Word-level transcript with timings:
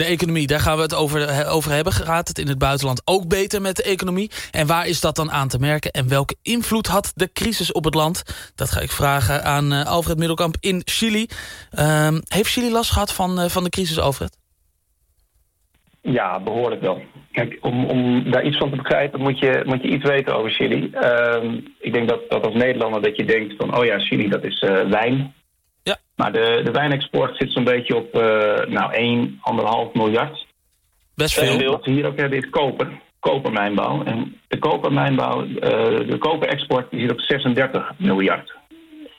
De 0.00 0.06
economie, 0.06 0.46
daar 0.46 0.60
gaan 0.60 0.76
we 0.76 0.82
het 0.82 0.94
over, 0.94 1.46
over 1.48 1.70
hebben. 1.72 1.92
Gaat 1.92 2.28
het 2.28 2.38
in 2.38 2.48
het 2.48 2.58
buitenland 2.58 3.02
ook 3.04 3.28
beter 3.28 3.60
met 3.60 3.76
de 3.76 3.82
economie? 3.82 4.30
En 4.50 4.66
waar 4.66 4.86
is 4.86 5.00
dat 5.00 5.16
dan 5.16 5.30
aan 5.30 5.48
te 5.48 5.58
merken? 5.58 5.90
En 5.90 6.08
welke 6.08 6.36
invloed 6.42 6.86
had 6.86 7.12
de 7.14 7.32
crisis 7.32 7.72
op 7.72 7.84
het 7.84 7.94
land? 7.94 8.22
Dat 8.54 8.70
ga 8.70 8.80
ik 8.80 8.90
vragen 8.90 9.44
aan 9.44 9.72
uh, 9.72 9.84
Alfred 9.86 10.18
Middelkamp 10.18 10.56
in 10.60 10.82
Chili. 10.84 11.26
Uh, 11.78 12.08
heeft 12.28 12.50
Chili 12.50 12.70
last 12.70 12.90
gehad 12.90 13.12
van, 13.12 13.40
uh, 13.40 13.44
van 13.44 13.64
de 13.64 13.70
crisis, 13.70 13.98
Alfred? 13.98 14.38
Ja, 16.02 16.40
behoorlijk 16.40 16.80
wel. 16.80 17.02
Kijk, 17.32 17.58
om, 17.60 17.84
om 17.84 18.30
daar 18.30 18.44
iets 18.44 18.58
van 18.58 18.70
te 18.70 18.76
begrijpen 18.76 19.20
moet 19.20 19.38
je, 19.38 19.62
moet 19.64 19.82
je 19.82 19.88
iets 19.88 20.08
weten 20.08 20.36
over 20.36 20.50
Chili. 20.50 20.90
Uh, 20.94 21.52
ik 21.78 21.92
denk 21.92 22.08
dat, 22.08 22.20
dat 22.28 22.46
als 22.46 22.54
Nederlander 22.54 23.02
dat 23.02 23.16
je 23.16 23.24
denkt 23.24 23.54
van... 23.56 23.76
oh 23.76 23.84
ja, 23.84 23.98
Chili, 23.98 24.28
dat 24.28 24.44
is 24.44 24.62
uh, 24.62 24.90
wijn. 24.90 25.34
Ja. 25.90 25.96
Maar 26.16 26.32
de, 26.32 26.60
de 26.64 26.70
wijnexport 26.70 27.36
zit 27.36 27.52
zo'n 27.52 27.64
beetje 27.64 27.96
op 27.96 28.14
uh, 28.14 28.22
nou, 28.66 28.92
1, 28.92 29.40
1,5 29.88 29.92
miljard. 29.92 30.46
Best 31.14 31.34
veel. 31.34 31.58
En 31.58 31.70
wat 31.70 31.84
we 31.84 31.90
hier 31.90 32.06
ook 32.06 32.18
hebben 32.18 32.38
is 32.38 32.50
koper. 32.50 33.00
Kopermijnbouw. 33.20 34.02
En 34.04 34.40
de 34.48 34.58
kopermijnbouw, 34.58 35.44
uh, 35.44 35.60
de 36.10 36.16
koperexport 36.18 36.90
die 36.90 37.00
zit 37.00 37.12
op 37.12 37.20
36 37.20 37.92
miljard. 37.98 38.58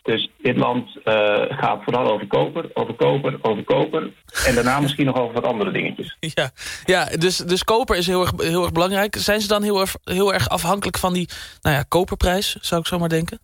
Dus 0.04 0.30
dit 0.38 0.58
land 0.58 0.88
uh, 0.96 1.14
gaat 1.50 1.84
vooral 1.84 2.12
over 2.12 2.28
koper, 2.28 2.70
over 2.74 2.94
koper, 2.94 3.38
over 3.42 3.64
koper. 3.64 4.12
En 4.46 4.56
daarna 4.56 4.80
misschien 4.86 5.06
nog 5.06 5.18
over 5.18 5.34
wat 5.34 5.46
andere 5.46 5.72
dingetjes. 5.72 6.18
Ja, 6.20 6.50
ja 6.86 7.06
dus, 7.06 7.38
dus 7.38 7.64
koper 7.64 7.98
is 7.98 8.08
heel 8.08 8.22
erg, 8.22 8.32
heel 8.38 8.62
erg 8.62 8.72
belangrijk. 8.72 9.16
Zijn 9.16 9.42
ze 9.42 9.48
dan 9.48 9.64
heel 9.64 9.80
erg, 9.80 9.96
heel 10.04 10.34
erg 10.34 10.50
afhankelijk 10.50 10.98
van 10.98 11.14
die 11.14 11.30
nou 11.62 11.76
ja, 11.76 11.84
koperprijs, 11.88 12.56
zou 12.62 12.82
ik 12.82 12.88
zo 12.88 13.00
maar 13.00 13.10
denken? 13.10 13.40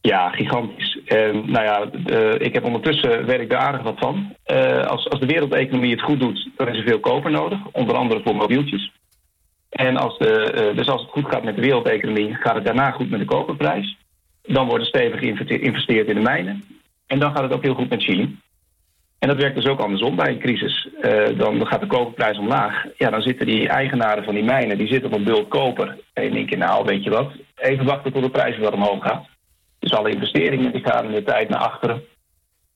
Ja, 0.00 0.28
gigantisch. 0.28 0.87
En 1.08 1.50
nou 1.50 1.64
ja, 1.64 1.90
ik 2.38 2.54
heb 2.54 2.64
ondertussen 2.64 3.26
weet 3.26 3.40
ik 3.40 3.50
daar 3.50 3.60
aardig 3.60 3.82
wat 3.82 3.98
van. 3.98 4.34
Uh, 4.46 4.80
als, 4.80 5.08
als 5.08 5.20
de 5.20 5.26
wereldeconomie 5.26 5.90
het 5.90 6.02
goed 6.02 6.20
doet, 6.20 6.48
dan 6.56 6.68
is 6.68 6.76
er 6.76 6.86
veel 6.86 7.00
koper 7.00 7.30
nodig. 7.30 7.58
Onder 7.72 7.96
andere 7.96 8.20
voor 8.24 8.36
mobieltjes. 8.36 8.92
En 9.70 9.96
als 9.96 10.18
de, 10.18 10.52
uh, 10.70 10.76
dus 10.76 10.88
als 10.88 11.00
het 11.00 11.10
goed 11.10 11.28
gaat 11.28 11.44
met 11.44 11.54
de 11.54 11.60
wereldeconomie, 11.60 12.34
gaat 12.34 12.54
het 12.54 12.64
daarna 12.64 12.90
goed 12.90 13.10
met 13.10 13.20
de 13.20 13.26
koperprijs. 13.26 13.96
Dan 14.42 14.66
wordt 14.66 14.82
er 14.82 14.88
stevig 14.88 15.20
geïnvesteerd 15.20 16.08
in 16.08 16.14
de 16.14 16.20
mijnen. 16.20 16.64
En 17.06 17.18
dan 17.18 17.30
gaat 17.30 17.42
het 17.42 17.52
ook 17.52 17.62
heel 17.62 17.74
goed 17.74 17.88
met 17.88 18.02
Chili. 18.02 18.38
En 19.18 19.28
dat 19.28 19.36
werkt 19.36 19.56
dus 19.56 19.66
ook 19.66 19.80
andersom 19.80 20.16
bij 20.16 20.28
een 20.28 20.38
crisis. 20.38 20.88
Uh, 21.02 21.38
dan 21.38 21.66
gaat 21.66 21.80
de 21.80 21.86
koperprijs 21.86 22.38
omlaag. 22.38 22.84
Ja, 22.96 23.10
dan 23.10 23.22
zitten 23.22 23.46
die 23.46 23.68
eigenaren 23.68 24.24
van 24.24 24.34
die 24.34 24.44
mijnen, 24.44 24.78
die 24.78 24.88
zitten 24.88 25.10
op 25.10 25.16
een 25.16 25.24
bult 25.24 25.48
koper. 25.48 25.98
En 26.12 26.46
je 26.46 26.56
nou, 26.56 26.84
weet 26.84 27.04
je 27.04 27.10
wat, 27.10 27.32
even 27.56 27.84
wachten 27.84 28.12
tot 28.12 28.22
de 28.22 28.30
prijs 28.30 28.56
weer 28.56 28.72
omhoog 28.72 29.02
gaat. 29.02 29.26
Dus 29.78 29.92
alle 29.92 30.10
investeringen 30.10 30.72
die 30.72 30.84
gaan 30.84 31.04
in 31.04 31.12
de 31.12 31.22
tijd 31.22 31.48
naar 31.48 31.60
achteren. 31.60 32.02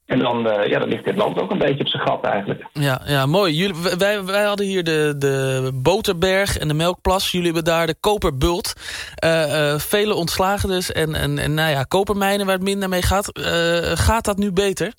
En 0.07 0.19
dan, 0.19 0.47
uh, 0.47 0.67
ja, 0.67 0.79
dan 0.79 0.89
ligt 0.89 1.05
dit 1.05 1.17
land 1.17 1.41
ook 1.41 1.51
een 1.51 1.59
beetje 1.59 1.81
op 1.81 1.89
zijn 1.89 2.03
gat 2.03 2.25
eigenlijk. 2.25 2.67
Ja, 2.73 3.03
ja 3.07 3.27
mooi. 3.27 3.55
Jullie, 3.55 3.75
wij, 3.99 4.25
wij 4.25 4.45
hadden 4.45 4.67
hier 4.67 4.85
de, 4.85 5.15
de 5.19 5.71
Boterberg 5.75 6.59
en 6.59 6.69
de 6.69 6.75
Melkplas. 6.75 7.31
Jullie 7.31 7.47
hebben 7.47 7.65
daar 7.65 7.87
de 7.87 7.95
Koperbult. 8.01 8.73
Uh, 9.25 9.31
uh, 9.31 9.79
vele 9.79 10.15
ontslagen 10.15 10.69
dus. 10.69 10.93
En, 10.93 11.15
en, 11.15 11.39
en 11.39 11.55
nou 11.55 11.71
ja, 11.71 11.83
kopermijnen 11.83 12.47
waar 12.47 12.55
het 12.55 12.65
minder 12.65 12.89
mee 12.89 13.03
gaat. 13.03 13.31
gaat 13.95 14.25
dat 14.25 14.37
nu 14.37 14.53
beter? 14.53 14.93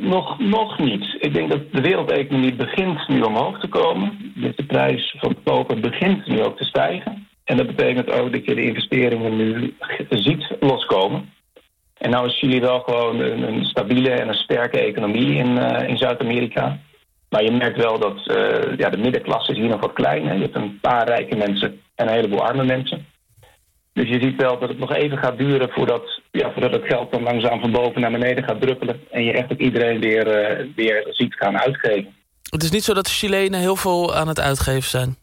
nog, 0.00 0.38
nog 0.38 0.78
niet. 0.78 1.16
Ik 1.18 1.34
denk 1.34 1.50
dat 1.50 1.72
de 1.72 1.80
wereldeconomie 1.80 2.54
begint 2.54 3.08
nu 3.08 3.20
omhoog 3.20 3.60
te 3.60 3.68
komen. 3.68 4.32
Dus 4.34 4.56
de 4.56 4.66
prijs 4.66 5.16
van 5.18 5.36
koper 5.44 5.80
begint 5.80 6.26
nu 6.26 6.42
ook 6.42 6.56
te 6.56 6.64
stijgen. 6.64 7.28
En 7.46 7.56
dat 7.56 7.66
betekent 7.66 8.10
ook 8.10 8.32
dat 8.32 8.44
je 8.44 8.54
de 8.54 8.62
investeringen 8.62 9.36
nu 9.36 9.76
ziet 10.10 10.56
loskomen. 10.60 11.32
En 11.98 12.10
nou 12.10 12.26
is 12.26 12.38
Chili 12.38 12.60
wel 12.60 12.80
gewoon 12.80 13.20
een, 13.20 13.42
een 13.42 13.64
stabiele 13.64 14.10
en 14.10 14.28
een 14.28 14.34
sterke 14.34 14.80
economie 14.80 15.34
in, 15.34 15.56
uh, 15.56 15.88
in 15.88 15.96
Zuid-Amerika. 15.96 16.78
Maar 17.28 17.42
je 17.42 17.52
merkt 17.52 17.76
wel 17.76 17.98
dat 17.98 18.16
uh, 18.26 18.76
ja, 18.76 18.90
de 18.90 18.98
middenklasse 18.98 19.52
is 19.52 19.58
hier 19.58 19.68
nog 19.68 19.80
wat 19.80 19.92
klein. 19.92 20.26
Hè? 20.26 20.34
Je 20.34 20.40
hebt 20.40 20.56
een 20.56 20.80
paar 20.80 21.06
rijke 21.06 21.36
mensen 21.36 21.80
en 21.94 22.06
een 22.06 22.14
heleboel 22.14 22.44
arme 22.44 22.64
mensen. 22.64 23.06
Dus 23.92 24.08
je 24.08 24.20
ziet 24.20 24.40
wel 24.40 24.58
dat 24.58 24.68
het 24.68 24.78
nog 24.78 24.92
even 24.94 25.18
gaat 25.18 25.38
duren 25.38 25.70
voordat, 25.70 26.20
ja, 26.30 26.52
voordat 26.52 26.72
het 26.72 26.86
geld 26.86 27.12
dan 27.12 27.22
langzaam 27.22 27.60
van 27.60 27.72
boven 27.72 28.00
naar 28.00 28.10
beneden 28.10 28.44
gaat 28.44 28.60
druppelen. 28.60 29.00
En 29.10 29.24
je 29.24 29.32
echt 29.32 29.52
ook 29.52 29.58
iedereen 29.58 30.00
weer, 30.00 30.26
uh, 30.26 30.66
weer 30.76 31.06
ziet 31.10 31.34
gaan 31.34 31.58
uitgeven. 31.58 32.14
Het 32.50 32.62
is 32.62 32.70
niet 32.70 32.84
zo 32.84 32.94
dat 32.94 33.04
de 33.04 33.10
Chilenen 33.10 33.60
heel 33.60 33.76
veel 33.76 34.14
aan 34.14 34.28
het 34.28 34.40
uitgeven 34.40 34.90
zijn? 34.90 35.16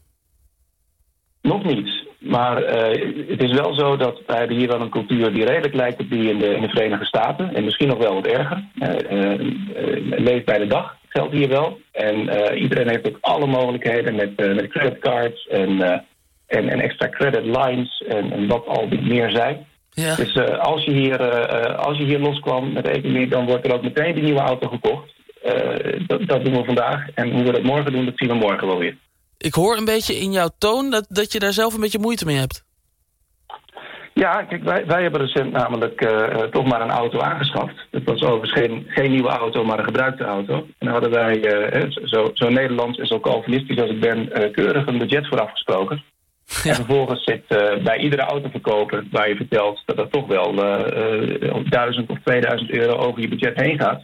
Nog 1.42 1.64
niet. 1.64 1.93
Maar 2.36 2.62
uh, 2.62 3.28
het 3.28 3.42
is 3.42 3.52
wel 3.52 3.74
zo 3.74 3.96
dat 3.96 4.20
wij 4.26 4.38
hebben 4.38 4.56
hier 4.56 4.68
wel 4.68 4.80
een 4.80 4.90
cultuur 4.90 5.32
die 5.32 5.44
redelijk 5.44 5.74
lijkt 5.74 6.00
op 6.00 6.10
die 6.10 6.30
in 6.30 6.38
de, 6.38 6.54
in 6.54 6.62
de 6.62 6.68
Verenigde 6.68 7.04
Staten. 7.04 7.54
En 7.54 7.64
misschien 7.64 7.88
nog 7.88 7.98
wel 7.98 8.14
wat 8.14 8.26
erger. 8.26 8.64
Uh, 8.74 8.88
uh, 9.10 9.54
leeft 10.18 10.44
bij 10.44 10.58
de 10.58 10.66
dag 10.66 10.96
geldt 11.08 11.32
hier 11.32 11.48
wel. 11.48 11.80
En 11.92 12.16
iedereen 12.54 12.88
heeft 12.88 13.08
ook 13.08 13.18
alle 13.20 13.46
mogelijkheden 13.46 14.14
met, 14.14 14.36
met 14.36 14.68
creditcards 14.68 15.46
en, 15.46 15.80
en, 16.46 16.68
en 16.68 16.80
extra 16.80 17.08
credit 17.08 17.44
lines 17.44 18.04
en, 18.08 18.32
en 18.32 18.46
wat 18.46 18.66
al 18.66 18.88
meer 19.00 19.30
zijn. 19.30 19.66
Ja. 19.90 20.14
Dus 20.14 20.38
als, 20.58 20.84
je 20.84 20.90
hier, 20.90 21.18
als 21.76 21.98
je 21.98 22.04
hier 22.04 22.18
loskwam 22.18 22.72
met 22.72 22.84
de 22.84 22.90
economie, 22.90 23.28
dan 23.28 23.46
wordt 23.46 23.66
er 23.66 23.74
ook 23.74 23.82
meteen 23.82 24.14
de 24.14 24.20
nieuwe 24.20 24.40
auto 24.40 24.68
gekocht. 24.68 25.14
dat, 26.06 26.26
dat 26.26 26.44
doen 26.44 26.56
we 26.56 26.64
vandaag. 26.64 27.10
En 27.14 27.30
hoe 27.30 27.42
we 27.42 27.52
dat 27.52 27.62
morgen 27.62 27.92
doen, 27.92 28.04
dat 28.04 28.16
zien 28.16 28.28
we 28.28 28.34
morgen 28.34 28.66
wel 28.66 28.78
weer. 28.78 28.96
Ik 29.38 29.54
hoor 29.54 29.76
een 29.76 29.84
beetje 29.84 30.14
in 30.14 30.32
jouw 30.32 30.48
toon 30.58 30.90
dat, 30.90 31.06
dat 31.08 31.32
je 31.32 31.38
daar 31.38 31.52
zelf 31.52 31.74
een 31.74 31.80
beetje 31.80 31.98
moeite 31.98 32.24
mee 32.24 32.36
hebt. 32.36 32.64
Ja, 34.14 34.42
kijk, 34.42 34.64
wij, 34.64 34.86
wij 34.86 35.02
hebben 35.02 35.20
recent 35.20 35.52
namelijk 35.52 36.00
uh, 36.02 36.42
toch 36.42 36.66
maar 36.66 36.80
een 36.80 36.90
auto 36.90 37.20
aangeschaft. 37.20 37.74
Het 37.90 38.04
was 38.04 38.22
overigens 38.22 38.52
geen, 38.52 38.84
geen 38.88 39.10
nieuwe 39.10 39.28
auto, 39.28 39.64
maar 39.64 39.78
een 39.78 39.84
gebruikte 39.84 40.24
auto. 40.24 40.54
En 40.54 40.66
daar 40.78 40.92
hadden 40.92 41.10
wij, 41.10 41.36
uh, 41.74 41.90
zo, 42.04 42.30
zo 42.34 42.48
Nederlands 42.48 42.98
en 42.98 43.06
zo 43.06 43.20
calvinistisch 43.20 43.80
als 43.80 43.90
ik 43.90 44.00
ben, 44.00 44.18
uh, 44.18 44.52
keurig 44.52 44.86
een 44.86 44.98
budget 44.98 45.28
voor 45.28 45.40
afgesproken. 45.40 46.02
Ja. 46.62 46.70
En 46.70 46.74
vervolgens 46.74 47.24
zit 47.24 47.48
bij 47.82 47.98
iedere 47.98 48.22
autoverkoper 48.22 49.04
waar 49.10 49.28
je 49.28 49.36
vertelt 49.36 49.82
dat 49.86 49.98
er 49.98 50.08
toch 50.08 50.26
wel 50.26 50.54
1000 51.70 52.10
of 52.10 52.18
2000 52.24 52.70
euro 52.70 52.96
over 52.96 53.20
je 53.20 53.28
budget 53.28 53.60
heen 53.60 53.78
gaat. 53.78 54.02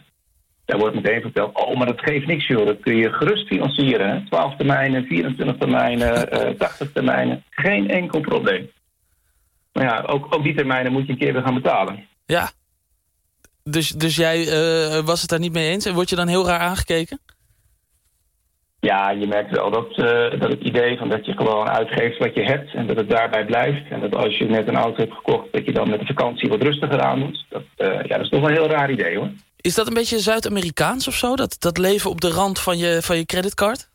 Daar 0.71 0.79
wordt 0.79 0.95
meteen 0.95 1.21
verteld, 1.21 1.55
oh, 1.55 1.77
maar 1.77 1.87
dat 1.87 2.01
geeft 2.01 2.27
niks, 2.27 2.47
joh. 2.47 2.65
Dat 2.65 2.79
kun 2.79 2.95
je 2.95 3.13
gerust 3.13 3.47
financieren. 3.47 4.09
Hè? 4.09 4.25
12 4.25 4.55
termijnen, 4.55 5.05
24 5.05 5.57
termijnen, 5.57 6.27
uh, 6.49 6.57
80 6.57 6.91
termijnen. 6.91 7.43
Geen 7.49 7.89
enkel 7.89 8.19
probleem. 8.19 8.71
Maar 9.73 9.83
ja, 9.83 10.03
ook, 10.07 10.35
ook 10.35 10.43
die 10.43 10.55
termijnen 10.55 10.91
moet 10.91 11.05
je 11.05 11.11
een 11.11 11.17
keer 11.17 11.33
weer 11.33 11.41
gaan 11.41 11.53
betalen. 11.53 12.07
Ja. 12.25 12.49
Dus, 13.63 13.89
dus 13.89 14.15
jij 14.15 14.39
uh, 14.39 14.99
was 15.05 15.21
het 15.21 15.29
daar 15.29 15.39
niet 15.39 15.53
mee 15.53 15.69
eens? 15.69 15.85
En 15.85 15.93
word 15.93 16.09
je 16.09 16.15
dan 16.15 16.27
heel 16.27 16.47
raar 16.47 16.59
aangekeken? 16.59 17.19
Ja, 18.79 19.09
je 19.09 19.27
merkt 19.27 19.51
wel 19.51 19.71
dat, 19.71 19.89
uh, 19.89 20.39
dat 20.39 20.49
het 20.51 20.61
idee 20.61 20.97
van 20.97 21.09
dat 21.09 21.25
je 21.25 21.33
gewoon 21.33 21.69
uitgeeft 21.69 22.17
wat 22.17 22.35
je 22.35 22.43
hebt... 22.43 22.73
en 22.73 22.87
dat 22.87 22.97
het 22.97 23.09
daarbij 23.09 23.45
blijft. 23.45 23.89
En 23.89 23.99
dat 23.99 24.15
als 24.15 24.37
je 24.37 24.45
net 24.45 24.67
een 24.67 24.75
auto 24.75 24.97
hebt 24.97 25.13
gekocht... 25.13 25.51
dat 25.51 25.65
je 25.65 25.71
dan 25.71 25.89
met 25.89 25.99
de 25.99 26.05
vakantie 26.05 26.49
wat 26.49 26.61
rustiger 26.61 27.01
aan 27.01 27.19
moet. 27.19 27.45
Dat, 27.49 27.63
uh, 27.77 27.87
ja, 27.87 28.15
dat 28.17 28.21
is 28.21 28.29
toch 28.29 28.39
wel 28.39 28.49
een 28.49 28.55
heel 28.55 28.69
raar 28.69 28.91
idee, 28.91 29.17
hoor. 29.17 29.29
Is 29.61 29.75
dat 29.75 29.87
een 29.87 29.93
beetje 29.93 30.19
Zuid-Amerikaans 30.19 31.07
of 31.07 31.13
zo? 31.13 31.35
Dat, 31.35 31.55
dat 31.59 31.77
leven 31.77 32.09
op 32.09 32.21
de 32.21 32.29
rand 32.29 32.59
van 32.59 32.77
je, 32.77 33.01
van 33.01 33.17
je 33.17 33.25
creditcard? 33.25 33.89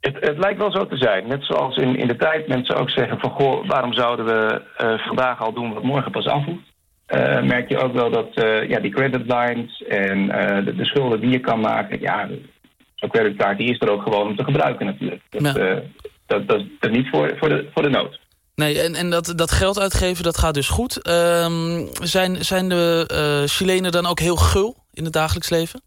Het, 0.00 0.16
het 0.20 0.38
lijkt 0.38 0.58
wel 0.58 0.72
zo 0.72 0.86
te 0.86 0.96
zijn. 0.96 1.28
Net 1.28 1.44
zoals 1.44 1.76
in, 1.76 1.96
in 1.96 2.08
de 2.08 2.16
tijd 2.16 2.48
mensen 2.48 2.76
ook 2.76 2.90
zeggen 2.90 3.18
van... 3.18 3.30
goh, 3.30 3.68
waarom 3.68 3.92
zouden 3.92 4.24
we 4.24 4.62
uh, 4.82 5.06
vandaag 5.06 5.40
al 5.40 5.52
doen 5.52 5.74
wat 5.74 5.82
morgen 5.82 6.12
pas 6.12 6.26
afvoert? 6.26 6.72
Uh, 7.08 7.42
merk 7.42 7.68
je 7.68 7.78
ook 7.78 7.92
wel 7.92 8.10
dat 8.10 8.28
uh, 8.34 8.68
ja, 8.68 8.80
die 8.80 8.92
credit 8.92 9.22
lines 9.26 9.82
en 9.82 10.26
de, 10.64 10.74
de, 10.76 10.84
schulden 10.84 11.20
die 11.20 11.30
je 11.30 11.40
kan 11.40 11.60
maken... 11.60 12.00
ja, 12.00 12.28
zo'n 12.94 13.10
creditcard 13.10 13.58
die 13.58 13.70
is 13.70 13.80
er 13.80 13.90
ook 13.90 14.02
gewoon 14.02 14.26
om 14.26 14.36
te 14.36 14.44
gebruiken 14.44 14.86
natuurlijk. 14.86 15.22
Dat, 15.28 15.42
ja. 15.42 15.52
dat, 15.52 16.48
dat, 16.48 16.48
dat 16.48 16.90
is 16.90 16.96
niet 16.96 17.08
voor, 17.08 17.36
voor, 17.38 17.48
de, 17.48 17.68
voor 17.72 17.82
de 17.82 17.90
nood. 17.90 18.20
Nee, 18.54 18.80
en, 18.80 18.94
en 18.94 19.10
dat, 19.10 19.32
dat 19.36 19.50
geld 19.50 19.78
uitgeven, 19.78 20.24
dat 20.24 20.38
gaat 20.38 20.54
dus 20.54 20.68
goed. 20.68 21.08
Um, 21.08 21.88
zijn, 22.02 22.44
zijn 22.44 22.68
de 22.68 23.10
uh, 23.12 23.48
Chilenen 23.48 23.92
dan 23.92 24.06
ook 24.06 24.20
heel 24.20 24.36
gul 24.36 24.76
in 24.92 25.04
het 25.04 25.12
dagelijks 25.12 25.50
leven? 25.50 25.82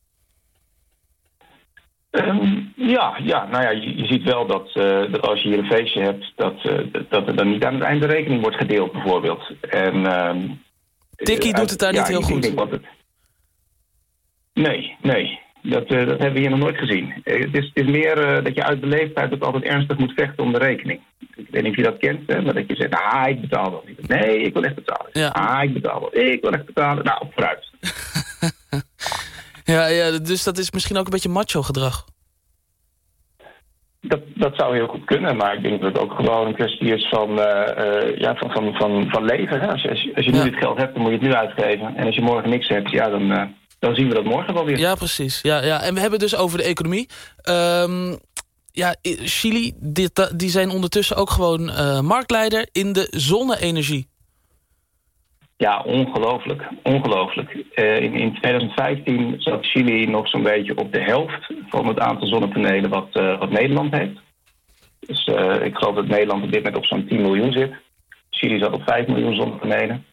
Um, 2.11 2.73
ja, 2.75 3.17
ja, 3.23 3.47
nou 3.47 3.63
ja, 3.63 3.69
je, 3.69 3.97
je 3.97 4.05
ziet 4.05 4.23
wel 4.23 4.47
dat, 4.47 4.67
uh, 4.73 5.11
dat 5.11 5.21
als 5.21 5.41
je 5.41 5.49
hier 5.49 5.57
een 5.57 5.65
feestje 5.65 6.01
hebt... 6.01 6.31
Dat, 6.35 6.63
uh, 6.63 6.93
dat 7.09 7.27
er 7.27 7.35
dan 7.35 7.49
niet 7.49 7.63
aan 7.63 7.73
het 7.73 7.83
einde 7.83 8.07
de 8.07 8.13
rekening 8.13 8.41
wordt 8.41 8.57
gedeeld, 8.57 8.91
bijvoorbeeld. 8.91 9.51
En, 9.61 10.27
um, 10.27 10.61
Tikkie 11.15 11.53
doet 11.53 11.69
het 11.69 11.79
daar 11.79 11.93
ja, 11.93 11.99
niet 11.99 12.07
heel 12.07 12.21
goed. 12.21 12.45
Het... 12.45 12.81
Nee, 14.53 14.97
nee. 15.01 15.39
Dat, 15.69 15.91
uh, 15.91 16.07
dat 16.07 16.19
hebben 16.19 16.33
we 16.33 16.39
hier 16.39 16.49
nog 16.49 16.59
nooit 16.59 16.77
gezien. 16.77 17.13
Uh, 17.23 17.43
het, 17.43 17.55
is, 17.55 17.71
het 17.73 17.85
is 17.85 17.91
meer 17.91 18.37
uh, 18.37 18.43
dat 18.43 18.55
je 18.55 18.63
uit 18.63 18.79
beleefdheid 18.79 19.33
ook 19.33 19.43
altijd 19.43 19.63
ernstig 19.63 19.97
moet 19.97 20.13
vechten 20.15 20.43
om 20.43 20.53
de 20.53 20.59
rekening. 20.59 20.99
Ik 21.35 21.47
weet 21.49 21.63
niet 21.63 21.71
of 21.71 21.77
je 21.77 21.83
dat 21.83 21.97
kent, 21.97 22.21
hè, 22.27 22.41
maar 22.41 22.53
dat 22.53 22.63
je 22.67 22.75
zegt, 22.75 22.93
ah, 22.93 23.29
ik 23.29 23.41
betaal 23.41 23.71
wel 23.71 23.83
niet. 23.85 24.07
Nee, 24.07 24.41
ik 24.41 24.53
wil 24.53 24.63
echt 24.63 24.75
betalen. 24.75 25.09
Ja. 25.13 25.27
Ah, 25.27 25.63
ik 25.63 25.73
betaal 25.73 25.99
wel. 25.99 26.23
Ik 26.23 26.41
wil 26.41 26.51
echt 26.51 26.65
betalen. 26.65 27.03
Nou, 27.03 27.25
vooruit. 27.29 27.71
ja, 29.73 29.87
ja, 29.87 30.19
dus 30.19 30.43
dat 30.43 30.57
is 30.57 30.71
misschien 30.71 30.97
ook 30.97 31.05
een 31.05 31.11
beetje 31.11 31.29
macho 31.29 31.61
gedrag. 31.61 32.05
Dat, 34.01 34.21
dat 34.35 34.55
zou 34.55 34.75
heel 34.75 34.87
goed 34.87 35.05
kunnen, 35.05 35.35
maar 35.35 35.53
ik 35.53 35.63
denk 35.63 35.81
dat 35.81 35.93
het 35.93 36.01
ook 36.01 36.13
gewoon 36.13 36.47
een 36.47 36.55
kwestie 36.55 36.93
is 36.93 37.07
van, 37.09 37.29
ja, 38.17 38.35
van, 38.35 38.51
van, 38.51 38.73
van, 38.73 39.09
van 39.09 39.25
leven. 39.25 39.59
Hè? 39.59 39.67
Als 39.67 39.81
je, 39.81 39.89
als 39.89 40.01
je, 40.01 40.15
als 40.15 40.25
je 40.25 40.31
nu 40.31 40.37
ja. 40.37 40.43
dit 40.43 40.55
geld 40.55 40.77
hebt, 40.77 40.93
dan 40.93 41.01
moet 41.01 41.11
je 41.11 41.17
het 41.17 41.27
nu 41.27 41.33
uitgeven. 41.33 41.95
En 41.95 42.05
als 42.05 42.15
je 42.15 42.21
morgen 42.21 42.49
niks 42.49 42.67
hebt, 42.67 42.91
ja, 42.91 43.09
dan 43.09 43.55
dan 43.79 43.95
zien 43.95 44.07
we 44.07 44.13
dat 44.13 44.23
morgen 44.23 44.53
wel 44.53 44.65
weer. 44.65 44.79
Ja, 44.79 44.95
precies. 44.95 45.41
Ja, 45.41 45.63
ja. 45.63 45.81
En 45.81 45.93
we 45.93 45.99
hebben 45.99 46.19
dus 46.19 46.35
over 46.35 46.57
de 46.57 46.63
economie. 46.63 47.09
Ehm, 47.41 48.15
ja, 48.71 48.95
Chili, 49.01 49.73
die 50.35 50.49
zijn 50.49 50.69
ondertussen 50.69 51.15
ook 51.15 51.29
gewoon 51.29 51.61
uh, 51.61 51.99
marktleider 51.99 52.67
in 52.71 52.93
de 52.93 53.07
zonne-energie. 53.09 54.07
Ja, 55.57 55.81
ongelooflijk. 55.81 56.67
Ongelooflijk. 56.83 57.53
Uh, 57.53 57.99
in, 57.99 58.13
in 58.13 58.33
2015 58.33 59.35
zat 59.37 59.65
Chili 59.65 60.05
nog 60.05 60.29
zo'n 60.29 60.43
beetje 60.43 60.77
op 60.77 60.93
de 60.93 61.01
helft 61.01 61.53
van 61.69 61.87
het 61.87 61.99
aantal 61.99 62.27
zonnepanelen 62.27 62.89
wat, 62.89 63.07
uh, 63.13 63.39
wat 63.39 63.49
Nederland 63.49 63.95
heeft. 63.95 64.19
Dus 64.99 65.25
ik 65.63 65.75
geloof 65.75 65.95
dat 65.95 66.07
Nederland 66.07 66.43
op 66.43 66.51
dit 66.51 66.63
moment 66.63 66.77
op 66.77 66.85
zo'n 66.85 67.07
10 67.07 67.21
miljoen 67.21 67.51
zit. 67.51 67.71
Chili 68.29 68.59
zat 68.59 68.73
op 68.73 68.81
5 68.85 69.07
miljoen 69.07 69.35
zonnepanelen. 69.35 70.05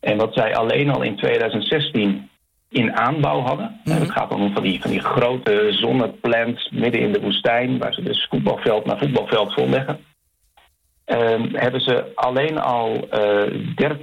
En 0.00 0.16
wat 0.16 0.34
zij 0.34 0.54
alleen 0.54 0.90
al 0.90 1.02
in 1.02 1.16
2016 1.16 2.28
in 2.74 2.96
aanbouw 2.96 3.40
hadden. 3.40 3.80
Mm 3.84 3.92
Het 3.92 4.10
gaat 4.10 4.34
om 4.34 4.52
van 4.52 4.62
die, 4.62 4.80
van 4.80 4.90
die 4.90 5.00
grote 5.00 5.66
zonneplants 5.70 6.70
midden 6.70 7.00
in 7.00 7.12
de 7.12 7.20
woestijn... 7.20 7.78
waar 7.78 7.94
ze 7.94 8.02
dus 8.02 8.26
voetbalveld 8.30 8.84
na 8.84 8.98
voetbalveld 8.98 9.52
volleggen. 9.52 9.98
Uh, 11.06 11.18
hebben 11.52 11.80
ze 11.80 12.12
alleen 12.14 12.58
al 12.58 13.08
uh, 13.14 13.42
eh, 13.42 13.96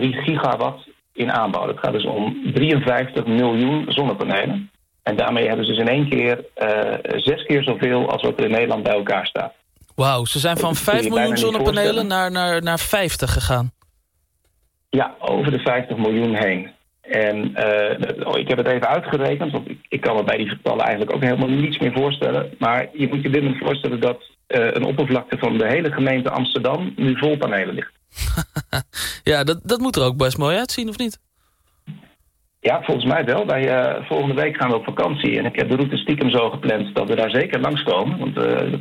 13,3 0.00 0.04
gigawatt 0.08 0.88
in 1.12 1.32
aanbouw. 1.32 1.68
Het 1.68 1.78
gaat 1.78 1.92
dus 1.92 2.04
om 2.04 2.52
53 2.54 3.26
miljoen 3.26 3.84
zonnepanelen. 3.88 4.70
En 5.02 5.16
daarmee 5.16 5.46
hebben 5.46 5.66
ze 5.66 5.72
dus 5.72 5.80
in 5.80 5.88
één 5.88 6.08
keer 6.08 6.44
uh, 6.56 7.20
zes 7.20 7.46
keer 7.46 7.62
zoveel 7.62 8.10
als 8.10 8.22
wat 8.22 8.38
er 8.38 8.44
in 8.44 8.50
Nederland 8.50 8.82
bij 8.82 8.94
elkaar 8.94 9.26
staat. 9.26 9.52
Wauw, 9.94 10.24
ze 10.24 10.38
zijn 10.38 10.56
van 10.56 10.74
5 10.74 11.08
miljoen 11.08 11.36
zonnepanelen 11.36 12.06
naar, 12.06 12.30
naar, 12.30 12.62
naar 12.62 12.78
50 12.78 13.32
gegaan. 13.32 13.72
Ja, 14.90 15.14
over 15.18 15.50
de 15.50 15.58
50 15.58 15.96
miljoen 15.96 16.34
heen. 16.34 16.70
En 17.08 17.36
uh, 17.36 18.38
ik 18.38 18.48
heb 18.48 18.58
het 18.58 18.66
even 18.66 18.88
uitgerekend, 18.88 19.52
want 19.52 19.70
ik, 19.70 19.78
ik, 19.88 20.00
kan 20.00 20.16
me 20.16 20.24
bij 20.24 20.36
die 20.36 20.48
getallen 20.48 20.84
eigenlijk 20.84 21.14
ook 21.14 21.22
helemaal 21.22 21.48
niets 21.48 21.78
meer 21.78 21.92
voorstellen. 21.92 22.54
Maar 22.58 22.88
je 22.92 23.08
moet 23.08 23.22
je 23.22 23.30
dit 23.30 23.42
moment 23.42 23.62
voorstellen 23.62 24.00
dat 24.00 24.22
uh, 24.48 24.72
een 24.72 24.84
oppervlakte 24.84 25.38
van 25.38 25.58
de 25.58 25.66
hele 25.66 25.92
gemeente 25.92 26.30
Amsterdam 26.30 26.92
nu 26.96 27.18
vol 27.18 27.36
panelen 27.36 27.74
ligt. 27.74 27.92
ja, 29.32 29.44
dat, 29.44 29.60
dat 29.62 29.80
moet 29.80 29.96
er 29.96 30.02
ook 30.02 30.16
best 30.16 30.38
mooi 30.38 30.56
uitzien, 30.56 30.88
of 30.88 30.98
niet? 30.98 31.18
Ja, 32.60 32.82
volgens 32.82 33.06
mij 33.06 33.24
wel. 33.24 33.46
Wij, 33.46 33.96
uh, 33.96 34.06
volgende 34.06 34.34
week 34.34 34.56
gaan 34.56 34.70
we 34.70 34.76
op 34.76 34.84
vakantie. 34.84 35.38
En 35.38 35.44
ik 35.44 35.56
heb 35.56 35.68
de 35.68 35.76
route 35.76 35.96
stiekem 35.96 36.30
zo 36.30 36.50
gepland 36.50 36.94
dat 36.94 37.08
we 37.08 37.16
daar 37.16 37.30
zeker 37.30 37.60
langskomen. 37.60 38.18
Want 38.18 38.34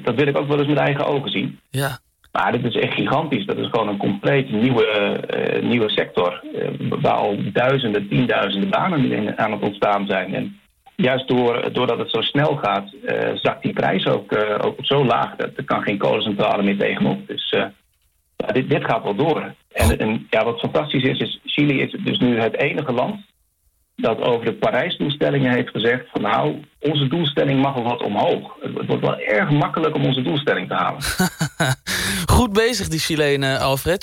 dat 0.03 0.15
wil 0.15 0.27
ik 0.27 0.37
ook 0.37 0.47
wel 0.47 0.59
eens 0.59 0.67
met 0.67 0.77
eigen 0.77 1.05
ogen 1.05 1.31
zien. 1.31 1.59
Ja. 1.69 1.99
Maar 2.33 2.51
dit 2.51 2.63
is 2.63 2.75
echt 2.75 2.93
gigantisch. 2.93 3.45
Dat 3.45 3.57
is 3.57 3.67
gewoon 3.71 3.87
een 3.87 3.97
compleet 3.97 4.51
nieuwe, 4.51 5.19
uh, 5.37 5.69
nieuwe 5.69 5.89
sector. 5.89 6.43
Uh, 6.55 6.91
waar 7.01 7.13
al 7.13 7.37
duizenden, 7.53 8.07
tienduizenden 8.07 8.69
banen 8.69 9.37
aan 9.37 9.51
het 9.51 9.61
ontstaan 9.61 10.05
zijn. 10.05 10.35
En 10.35 10.59
juist 10.95 11.27
door, 11.27 11.73
doordat 11.73 11.97
het 11.97 12.09
zo 12.09 12.21
snel 12.21 12.55
gaat, 12.55 12.89
zakt 13.33 13.63
die 13.63 13.73
prijs 13.73 14.07
ook, 14.07 14.35
ook 14.61 14.77
zo 14.81 15.05
laag. 15.05 15.35
Dat 15.35 15.49
er 15.55 15.63
kan 15.63 15.81
geen 15.81 15.97
kolencentrale 15.97 16.63
meer 16.63 16.77
tegenop. 16.77 17.27
Dus 17.27 17.55
dit, 18.35 18.69
dit 18.69 18.85
gaat 18.85 19.03
wel 19.03 19.15
door. 19.15 19.53
En, 19.71 19.99
en 19.99 20.27
ja, 20.29 20.43
wat 20.43 20.59
fantastisch 20.59 21.03
is, 21.03 21.19
is 21.19 21.39
Chili 21.45 21.81
is 21.81 21.95
dus 22.03 22.19
nu 22.19 22.39
het 22.39 22.57
enige 22.57 22.91
land 22.91 23.15
dat 23.95 24.21
over 24.21 24.45
de 24.45 24.53
Parijs-doelstellingen 24.53 25.53
heeft 25.53 25.69
gezegd... 25.69 26.05
van 26.11 26.21
nou, 26.21 26.59
onze 26.79 27.07
doelstelling 27.07 27.61
mag 27.61 27.73
wel 27.73 27.83
wat 27.83 28.03
omhoog. 28.03 28.57
Het 28.61 28.85
wordt 28.87 29.05
wel 29.05 29.19
erg 29.19 29.49
makkelijk 29.49 29.95
om 29.95 30.05
onze 30.05 30.21
doelstelling 30.21 30.67
te 30.67 30.73
halen. 30.73 31.01
Goed 32.33 32.53
bezig, 32.53 32.87
die 32.87 32.99
Chilenen, 32.99 33.59
Alfred. 33.59 33.91